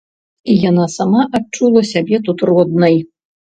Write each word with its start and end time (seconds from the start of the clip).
І 0.53 0.53
яна 0.69 0.85
сама 0.93 1.21
адчула 1.41 1.85
сябе 1.91 2.21
тут 2.29 2.43
роднай. 2.53 2.99